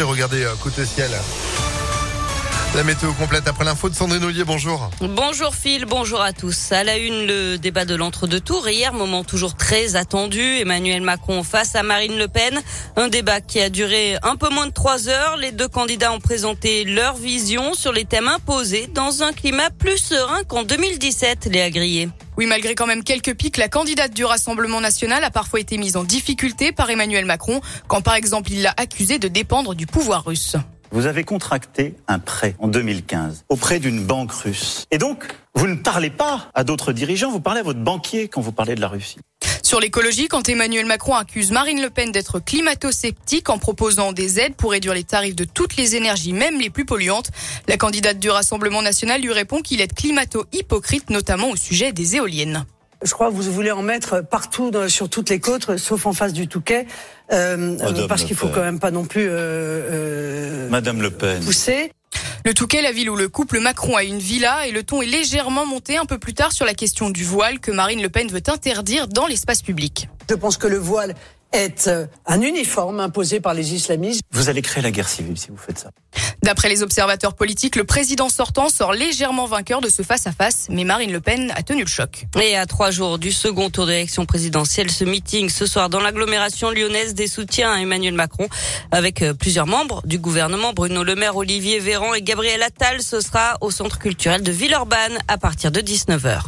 [0.00, 1.10] Regardez euh, côté ciel.
[2.74, 4.88] La météo complète après l'info de Sandrine Ollier, bonjour.
[5.02, 6.72] Bonjour Phil, bonjour à tous.
[6.72, 8.66] À la une, le débat de l'entre-deux tours.
[8.66, 10.40] Hier, moment toujours très attendu.
[10.40, 12.58] Emmanuel Macron face à Marine Le Pen.
[12.96, 15.36] Un débat qui a duré un peu moins de trois heures.
[15.36, 19.98] Les deux candidats ont présenté leur vision sur les thèmes imposés dans un climat plus
[19.98, 22.08] serein qu'en 2017, les agriers.
[22.38, 25.98] Oui, malgré quand même quelques pics, la candidate du Rassemblement national a parfois été mise
[25.98, 30.24] en difficulté par Emmanuel Macron, quand par exemple il l'a accusé de dépendre du pouvoir
[30.24, 30.56] russe.
[30.92, 34.86] Vous avez contracté un prêt en 2015 auprès d'une banque russe.
[34.90, 35.24] Et donc,
[35.54, 38.74] vous ne parlez pas à d'autres dirigeants, vous parlez à votre banquier quand vous parlez
[38.74, 39.18] de la Russie.
[39.72, 44.54] Sur l'écologie, quand Emmanuel Macron accuse Marine Le Pen d'être climato-sceptique en proposant des aides
[44.54, 47.30] pour réduire les tarifs de toutes les énergies, même les plus polluantes,
[47.68, 52.66] la candidate du Rassemblement national lui répond qu'il est climato-hypocrite, notamment au sujet des éoliennes.
[53.02, 56.12] Je crois que vous voulez en mettre partout dans- sur toutes les côtes, sauf en
[56.12, 56.86] face du Touquet,
[57.32, 61.42] euh, parce qu'il faut quand même pas non plus euh, euh, Madame Le Pen.
[61.42, 61.90] pousser.
[62.44, 65.06] Le Touquet, la ville où le couple Macron a une villa, et le ton est
[65.06, 68.26] légèrement monté un peu plus tard sur la question du voile que Marine Le Pen
[68.26, 70.08] veut interdire dans l'espace public.
[70.28, 71.14] Je pense que le voile
[71.52, 74.22] est euh, un uniforme imposé par les islamistes.
[74.32, 75.90] Vous allez créer la guerre civile si vous faites ça.
[76.42, 81.12] D'après les observateurs politiques, le président sortant sort légèrement vainqueur de ce face-à-face, mais Marine
[81.12, 82.26] Le Pen a tenu le choc.
[82.40, 86.70] Et à trois jours du second tour d'élection présidentielle, ce meeting ce soir dans l'agglomération
[86.70, 88.48] lyonnaise des soutiens à Emmanuel Macron
[88.90, 93.02] avec euh, plusieurs membres du gouvernement, Bruno Le Maire, Olivier Véran et Gabriel Attal.
[93.02, 96.42] Ce sera au centre culturel de Villeurbanne à partir de 19h.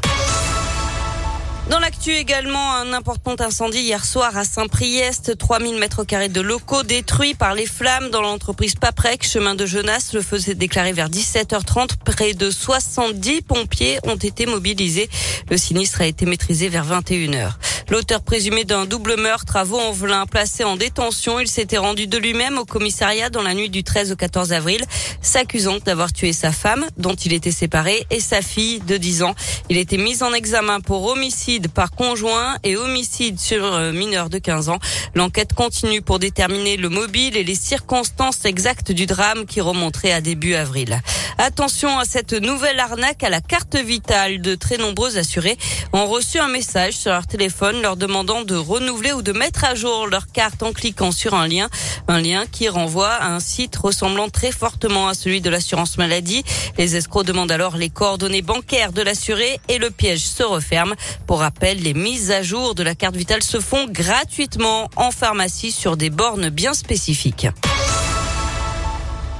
[1.70, 5.38] Dans l'actu également, un important incendie hier soir à Saint-Priest.
[5.38, 10.12] 3000 mètres carrés de locaux détruits par les flammes dans l'entreprise Paprec, chemin de Genasse.
[10.12, 11.96] Le feu s'est déclaré vers 17h30.
[12.04, 15.08] Près de 70 pompiers ont été mobilisés.
[15.50, 17.52] Le sinistre a été maîtrisé vers 21h.
[17.90, 22.56] L'auteur présumé d'un double meurtre à Vaux-en-Velin, placé en détention, il s'était rendu de lui-même
[22.56, 24.82] au commissariat dans la nuit du 13 au 14 avril,
[25.20, 29.34] s'accusant d'avoir tué sa femme, dont il était séparé, et sa fille de 10 ans.
[29.68, 34.39] Il était mis en examen pour homicide par conjoint et homicide sur euh, mineur de
[34.39, 34.78] 15 ans.
[35.14, 40.22] L'enquête continue pour déterminer le mobile et les circonstances exactes du drame qui remonterait à
[40.22, 41.01] début avril.
[41.36, 44.40] Attention à cette nouvelle arnaque à la carte vitale.
[44.40, 45.58] De très nombreux assurés
[45.92, 49.74] ont reçu un message sur leur téléphone leur demandant de renouveler ou de mettre à
[49.74, 51.68] jour leur carte en cliquant sur un lien.
[52.08, 56.45] Un lien qui renvoie à un site ressemblant très fortement à celui de l'assurance maladie.
[56.79, 60.95] Les escrocs demandent alors les coordonnées bancaires de l'assuré et le piège se referme.
[61.27, 65.73] Pour rappel, les mises à jour de la carte vitale se font gratuitement en pharmacie
[65.73, 67.46] sur des bornes bien spécifiques.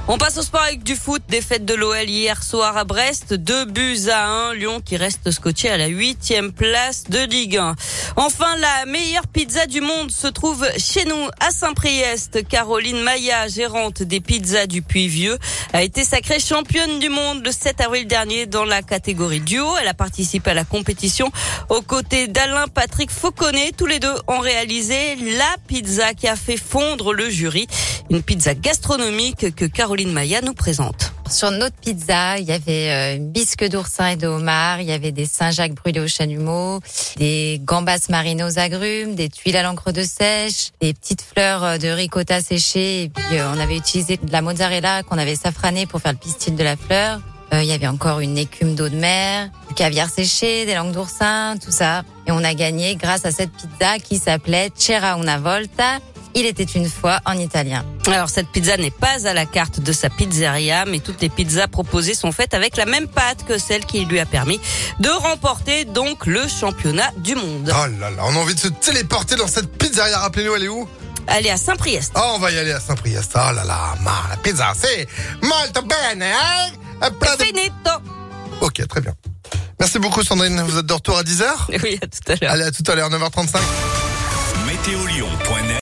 [0.07, 1.23] On passe au sport avec du foot.
[1.29, 3.33] Défaite de l'OL hier soir à Brest.
[3.33, 4.53] Deux buts à un.
[4.53, 7.75] Lyon qui reste scotché à la huitième place de Ligue 1.
[8.17, 12.47] Enfin, la meilleure pizza du monde se trouve chez nous à Saint-Priest.
[12.47, 15.37] Caroline Maya, gérante des pizzas du Puy-Vieux,
[15.73, 19.67] a été sacrée championne du monde le 7 avril dernier dans la catégorie duo.
[19.81, 21.29] Elle a participé à la compétition
[21.67, 23.73] aux côtés d'Alain Patrick Fauconnet.
[23.75, 27.67] Tous les deux ont réalisé la pizza qui a fait fondre le jury.
[28.09, 31.14] Une pizza gastronomique que Caroline Maya nous présente.
[31.29, 34.91] Sur notre pizza, il y avait euh, une bisque d'oursin et de homard, il y
[34.91, 36.79] avait des Saint-Jacques brûlés au chalumeau,
[37.17, 41.77] des gambas marinées aux agrumes, des tuiles à l'encre de sèche, des petites fleurs euh,
[41.77, 45.87] de ricotta séchées, et puis euh, on avait utilisé de la mozzarella qu'on avait safrané
[45.87, 47.19] pour faire le pistil de la fleur.
[47.53, 50.93] Euh, il y avait encore une écume d'eau de mer, du caviar séché, des langues
[50.93, 52.03] d'oursin, tout ça.
[52.27, 55.99] Et on a gagné grâce à cette pizza qui s'appelait Cera una volta.
[56.37, 57.85] Il était une fois en italien.
[58.07, 61.67] Alors cette pizza n'est pas à la carte de sa pizzeria, mais toutes les pizzas
[61.67, 64.59] proposées sont faites avec la même pâte que celle qui lui a permis
[64.99, 67.71] de remporter donc le championnat du monde.
[67.73, 70.19] Oh là là, on a envie de se téléporter dans cette pizzeria.
[70.19, 70.87] Rappelez-nous, elle est où?
[71.27, 72.11] Allez à Saint-Priest.
[72.15, 73.31] Ah, on va y aller à Saint-Priest.
[73.35, 75.07] Oh là là, ma la pizza, c'est
[75.41, 76.71] molto bene, hein?
[77.39, 77.91] Finito.
[78.61, 79.13] Ok, très bien.
[79.79, 81.45] Merci beaucoup Sandrine, vous êtes de retour à 10h
[81.83, 82.51] Oui, à tout à l'heure.
[82.51, 83.57] Allez, à tout à l'heure, 9h35.
[84.65, 85.65] Météolion.net